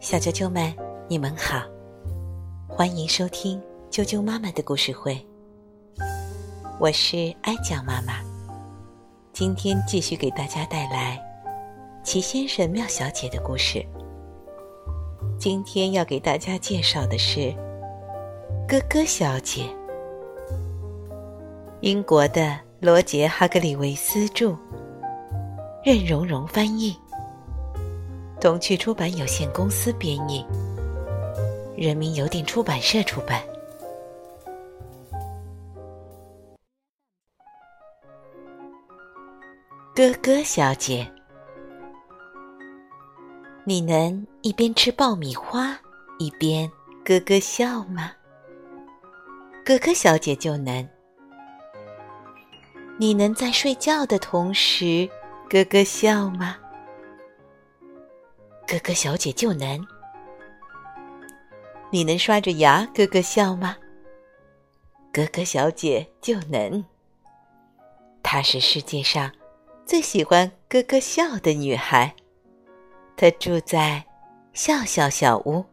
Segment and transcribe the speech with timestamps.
[0.00, 0.74] 小啾啾们，
[1.06, 1.62] 你们好，
[2.66, 5.20] 欢迎收听啾啾妈妈的故事会。
[6.80, 8.14] 我是艾酱妈妈，
[9.34, 11.20] 今天继续给大家带来
[12.02, 13.84] 齐先生、妙小姐的故事。
[15.38, 17.52] 今天要给大家介绍的是
[18.66, 19.64] 咯咯小姐，
[21.80, 24.56] 英国的罗杰·哈格里维斯著，
[25.84, 26.96] 任蓉蓉翻译。
[28.38, 30.44] 童趣出版有限公司编译，
[31.76, 33.42] 人民邮电出版社出版。
[39.94, 41.10] 咯咯小姐，
[43.64, 45.76] 你能一边吃爆米花
[46.18, 46.70] 一边
[47.04, 48.12] 咯咯笑吗？
[49.64, 50.86] 咯咯小姐就能。
[52.98, 55.08] 你能在睡觉的同时
[55.48, 56.58] 咯咯笑吗？
[58.66, 59.86] 咯咯小姐就能，
[61.90, 63.76] 你能刷着牙咯咯笑吗？
[65.12, 66.84] 咯咯小姐就能。
[68.22, 69.30] 她是世界上
[69.86, 72.14] 最喜欢咯咯笑的女孩。
[73.16, 74.04] 她住在
[74.52, 75.64] 笑笑小屋。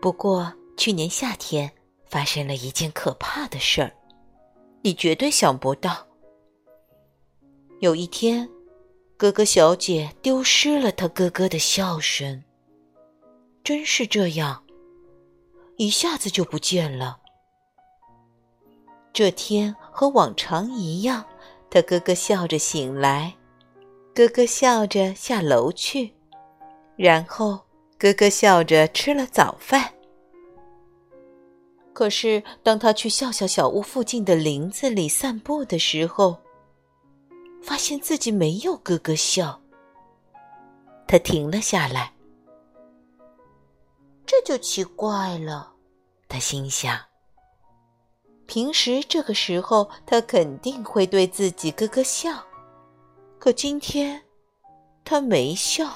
[0.00, 1.72] 不过去年夏天
[2.04, 3.90] 发生了一件可怕的事儿，
[4.82, 6.06] 你绝对想不到。
[7.80, 8.46] 有一天。
[9.18, 12.44] 哥哥小姐丢失了她哥哥的笑声，
[13.64, 14.62] 真是这样，
[15.78, 17.18] 一下子就不见了。
[19.14, 21.24] 这天和往常一样，
[21.70, 23.34] 他哥哥笑着醒来，
[24.14, 26.12] 哥哥笑着下楼去，
[26.96, 27.58] 然后
[27.98, 29.94] 哥哥笑着吃了早饭。
[31.94, 36.36] 可是当他去笑笑小屋附近的林子里散步的时候，
[37.62, 39.60] 发现自己没有咯咯笑，
[41.06, 42.12] 他停了下来。
[44.24, 45.72] 这就奇怪了，
[46.28, 46.98] 他心想。
[48.46, 52.44] 平时这个时候，他肯定会对自己咯咯笑，
[53.38, 54.22] 可今天
[55.04, 55.90] 他没笑。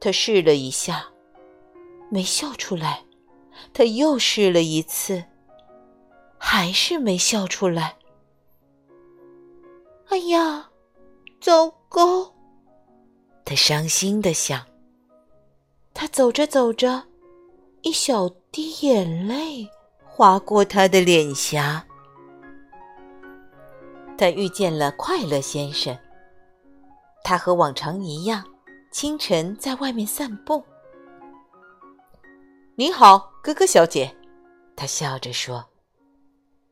[0.00, 1.06] 他试了一下，
[2.08, 3.04] 没笑出来；
[3.72, 5.24] 他又试了一次，
[6.38, 7.96] 还是没笑出来。
[10.10, 10.68] 哎呀，
[11.40, 12.34] 糟糕！
[13.44, 14.60] 他伤心的想。
[15.94, 17.04] 他走着走着，
[17.82, 19.68] 一小滴眼泪
[20.04, 21.86] 划过他的脸颊。
[24.18, 25.96] 他遇见了快乐先生。
[27.22, 28.44] 他和往常一样，
[28.90, 30.64] 清晨在外面散步。
[32.74, 34.12] 你好，哥哥小姐，
[34.74, 35.64] 他笑着说：“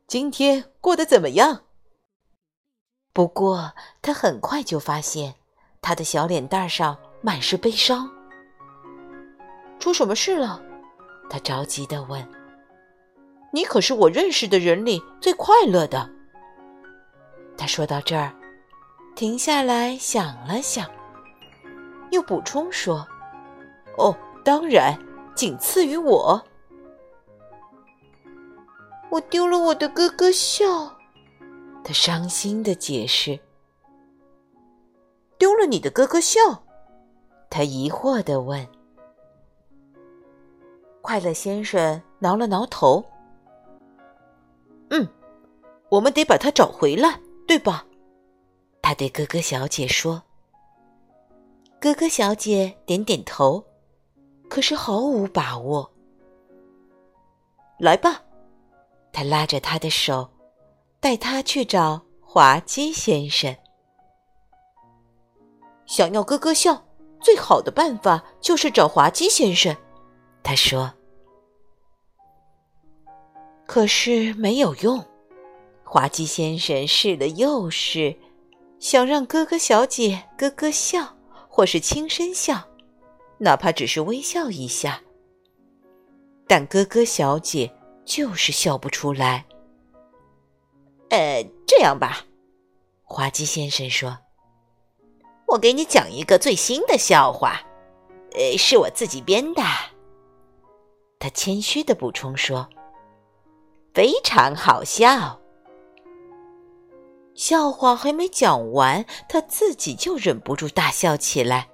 [0.07, 1.61] 今天过得怎么样？”
[3.19, 5.35] 不过，他很快就发现，
[5.81, 8.09] 他的小脸蛋上满是悲伤。
[9.77, 10.63] 出什么事了？
[11.29, 12.25] 他着急地问。
[13.51, 16.09] “你可是我认识的人里最快乐的。”
[17.59, 18.33] 他说到这儿，
[19.17, 20.89] 停下来想了想，
[22.11, 23.05] 又补充说
[23.99, 24.15] ：“哦，
[24.45, 24.97] 当然，
[25.35, 26.41] 仅次于我。
[29.09, 30.95] 我丢了我的咯咯笑。”
[31.89, 33.39] 他伤心的解释
[35.39, 36.39] ：“丢了你的咯咯笑。”
[37.49, 38.67] 他疑惑的问。
[41.01, 43.03] 快乐先生挠了挠头
[44.91, 45.09] ：“嗯，
[45.89, 47.87] 我们得把它找回来，对吧？”
[48.83, 50.21] 他对咯咯小姐说。
[51.79, 53.65] 咯咯小姐点点头，
[54.47, 55.91] 可是毫无把握。
[57.79, 58.21] 来吧，
[59.11, 60.29] 他拉着她的手。
[60.99, 63.55] 带他去找滑稽先生。
[65.85, 66.83] 想要咯咯笑，
[67.21, 69.75] 最好的办法就是找滑稽先生。
[70.43, 70.93] 他说。
[73.65, 75.03] 可是没有用，
[75.83, 78.15] 滑稽先生试了又试，
[78.79, 81.15] 想让咯咯小姐咯咯笑，
[81.47, 82.67] 或是轻声笑，
[83.37, 85.01] 哪怕只是微笑一下，
[86.45, 87.71] 但咯咯小姐
[88.03, 89.45] 就是笑不出来。
[91.09, 92.25] 呃，这样吧，
[93.03, 94.19] 滑稽先生说
[95.47, 97.61] ：“我给你讲一个最新的笑话，
[98.33, 99.63] 呃，是我自己编的。”
[101.19, 102.69] 他谦虚的补充说
[103.93, 105.39] ：“非常好笑。”
[107.33, 111.69] 笑话还没讲完，他自己就忍不住大笑起来。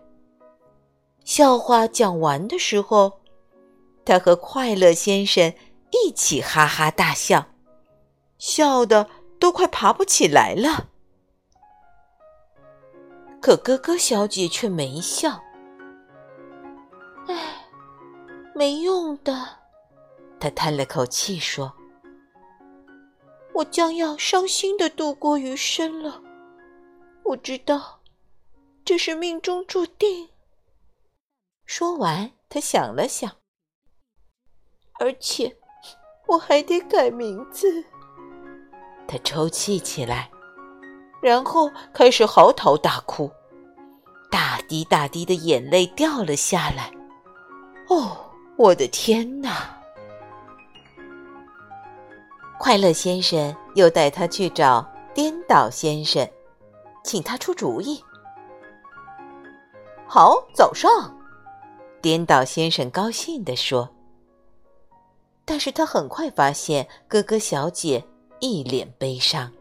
[1.26, 3.20] 笑话讲完的时候，
[4.06, 5.54] 他和快乐先生
[5.92, 7.48] 一起哈哈大笑，
[8.38, 9.10] 笑的。
[9.40, 10.90] 都快爬不起来了。
[13.42, 15.44] 可哥哥小姐却没笑。
[17.28, 17.68] 唉，
[18.56, 19.60] 没用的，
[20.40, 21.74] 她叹了口气说
[23.54, 26.22] ：“我将要伤心的度过余生了。
[27.24, 28.02] 我知道，
[28.84, 30.30] 这是命中注定。”
[31.66, 33.38] 说完，她想了想，
[35.00, 35.58] 而且
[36.28, 37.86] 我还得改名字。
[39.24, 40.30] 抽泣起来。
[41.22, 43.32] 然后开始嚎啕大哭，
[44.30, 46.92] 大滴大滴的眼泪掉了下来。
[47.90, 48.18] 哦，
[48.58, 49.76] 我的天哪！
[52.60, 56.28] 快乐先生又带他去找颠倒先生，
[57.04, 58.04] 请他出主意。
[60.08, 60.90] 好，早上，
[62.02, 63.90] 颠倒先生高兴地说。
[65.44, 68.04] 但是他很快发现哥哥小姐
[68.40, 69.52] 一脸悲伤。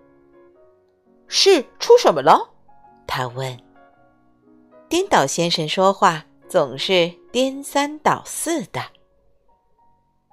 [1.26, 2.50] 是出什么了？
[3.06, 3.58] 他问。
[4.88, 8.80] 颠倒先生说话总是颠三倒四的。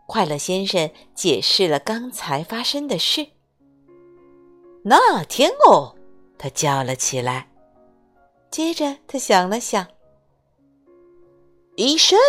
[0.05, 3.25] 快乐先生解释了刚才发生的事。
[4.83, 5.95] 那天哦，
[6.38, 7.49] 他叫了起来。
[8.49, 9.88] 接着他想了想。
[11.77, 12.19] 医生，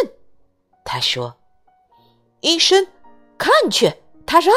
[0.84, 1.36] 他说
[2.40, 2.86] ：“医生，
[3.36, 3.92] 看去，
[4.24, 4.54] 他让。”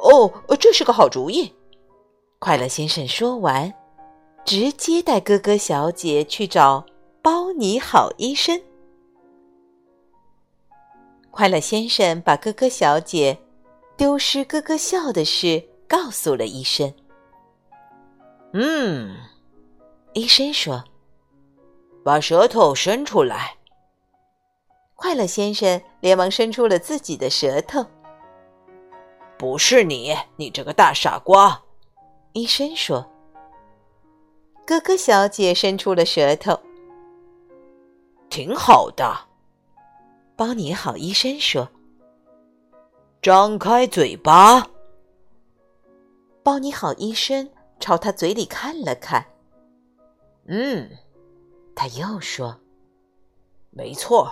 [0.00, 1.54] 哦，这是个好主意。
[2.38, 3.72] 快乐先生说完，
[4.44, 6.86] 直接带哥哥小姐去找
[7.20, 8.60] 包你好医生。
[11.30, 13.38] 快乐先生把哥哥小姐
[13.96, 16.92] 丢失咯咯笑的事告诉了医生。
[18.52, 19.16] 嗯，
[20.14, 20.82] 医生说
[22.02, 23.58] ：“把舌头伸出来。”
[24.96, 27.84] 快乐先生连忙伸出了自己的舌头。
[29.40, 31.62] 不是你，你这个大傻瓜！
[32.34, 33.10] 医生说
[34.66, 36.60] ：“哥哥小姐伸出了舌头，
[38.28, 39.28] 挺好的。”
[40.36, 41.66] 包你好，医生说
[43.22, 44.68] ：“张开嘴巴。”
[46.44, 47.48] 包你好，医生
[47.78, 49.24] 朝他嘴里看了看。
[50.48, 50.90] 嗯，
[51.74, 52.60] 他又说
[53.72, 54.30] ：“没错，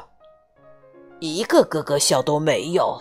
[1.19, 3.01] 一个咯咯笑都没有。”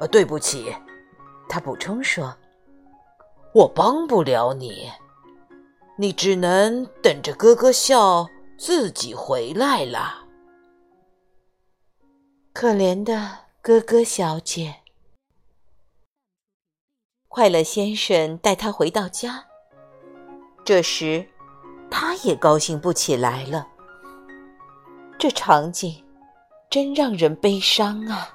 [0.00, 0.74] 呃，对不起，
[1.48, 2.36] 他补充说。
[3.52, 4.90] 我帮不了你，
[5.96, 8.26] 你只能等着哥哥笑
[8.58, 10.24] 自己回来了。
[12.52, 14.76] 可怜的哥哥小姐，
[17.28, 19.44] 快乐先生带她回到家。
[20.64, 21.28] 这时，
[21.88, 23.68] 他也高兴不起来了。
[25.16, 26.04] 这场景
[26.68, 28.33] 真让人悲伤啊！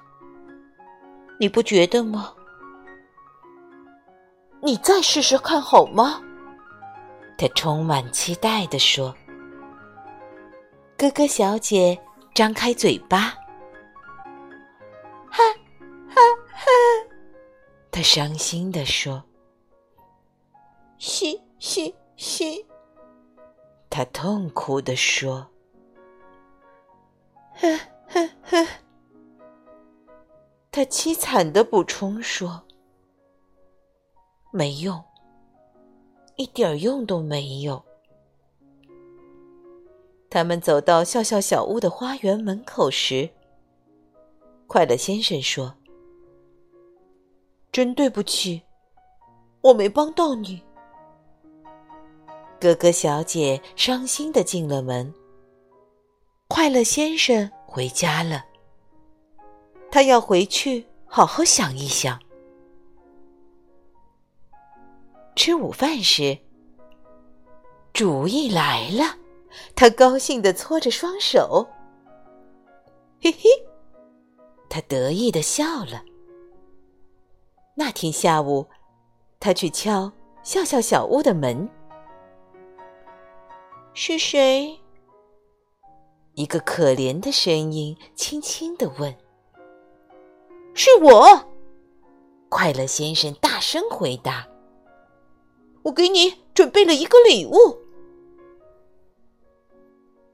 [1.40, 2.36] 你不觉得吗？
[4.62, 6.22] 你再试试看好吗？
[7.38, 9.16] 他充满期待地说
[11.00, 11.98] ：“哥哥小姐，
[12.36, 13.34] 张开嘴巴。”
[15.32, 15.42] 哈，
[16.10, 16.22] 哈
[16.52, 16.66] 哈！
[17.90, 19.24] 他伤心地说
[21.00, 22.68] ：“嘻嘻嘻！”
[23.90, 25.48] 他痛苦地说
[27.56, 28.68] ：“呵呵呵！”
[30.72, 32.64] 他凄惨的补充说。
[34.52, 35.04] 没用，
[36.36, 37.84] 一点用都没有。
[40.28, 43.30] 他们走到笑笑小屋的花园门口时，
[44.66, 45.76] 快乐先生说
[47.72, 48.62] ：“真对不起，
[49.62, 50.62] 我没帮到你。”
[52.60, 55.14] 哥哥小姐伤心的进了门。
[56.48, 58.44] 快乐先生回家了，
[59.92, 62.20] 他要回去好好想一想。
[65.36, 66.38] 吃午饭时，
[67.94, 69.18] 主意来了，
[69.76, 71.68] 他高兴地搓着双手，
[73.22, 73.50] 嘿嘿，
[74.70, 76.04] 他得意地笑了。
[77.76, 78.68] 那天下午，
[79.40, 80.12] 他去敲
[80.44, 81.70] 笑笑小屋的门，
[83.94, 84.78] 是谁？
[86.34, 89.16] 一个可怜的声音轻轻地问
[90.82, 91.46] ：“是我。”
[92.48, 94.48] 快乐先生大声回答。
[95.84, 97.78] 我给你准备了一个礼物。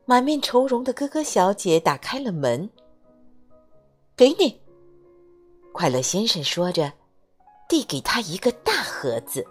[0.05, 2.69] 满面愁容的哥哥小姐打开了门，
[4.15, 4.61] 给你。
[5.73, 6.93] 快乐先生说着，
[7.67, 9.43] 递给他一个大盒子。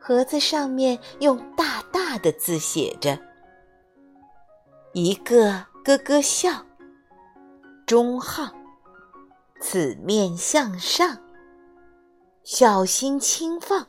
[0.00, 3.18] 盒子上面用大大的字写着
[4.94, 5.52] ：“一个
[5.84, 6.64] 咯咯笑，
[7.84, 8.50] 中号，
[9.60, 11.22] 此面向上，
[12.44, 13.88] 小心轻放。”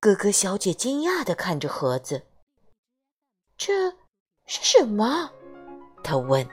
[0.00, 2.22] 咯咯小姐惊讶地看着盒子。
[3.56, 3.90] 这
[4.46, 5.30] 是什么？
[6.02, 6.46] 她问。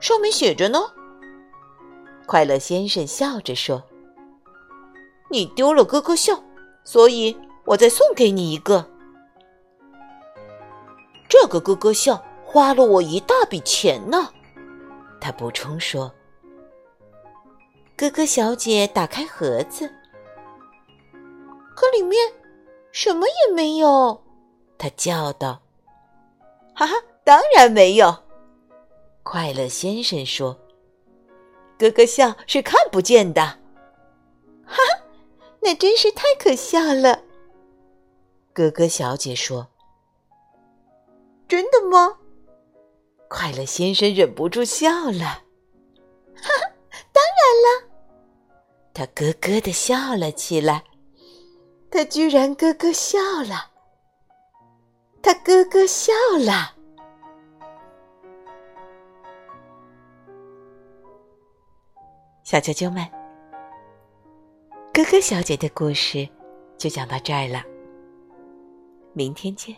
[0.00, 0.78] 上面写着呢。
[2.26, 3.82] 快乐先生笑着说
[5.30, 6.42] ：“你丢了咯咯笑，
[6.84, 7.36] 所以
[7.66, 8.88] 我再送给你一个。
[11.28, 14.32] 这个咯咯笑花了我一大笔钱呢。”
[15.20, 16.12] 他补充说。
[17.96, 19.86] 咯咯小姐打开盒子，
[21.76, 22.32] 可里面
[22.92, 24.24] 什么也没有。
[24.78, 25.60] 她叫道
[26.74, 28.16] ：“哈哈，当然没有。”
[29.22, 30.58] 快乐先生说
[31.76, 33.58] ：“咯咯笑是看不见的。”
[34.64, 34.76] 哈，
[35.60, 37.20] 那真是太可笑了。
[38.54, 39.68] 咯咯小姐说
[41.46, 42.16] ：“真的吗？”
[43.30, 45.44] 快乐先生忍不住笑了。
[46.34, 46.72] 哈哈，
[47.12, 47.88] 当然了。
[48.92, 50.82] 他咯咯的笑了起来，
[51.92, 53.70] 他居然咯咯笑了，
[55.22, 56.12] 他咯咯笑
[56.44, 56.74] 了。
[62.42, 63.08] 小啾啾们，
[64.92, 66.28] 咯咯小姐的故事
[66.76, 67.62] 就讲到这儿了，
[69.14, 69.76] 明天见。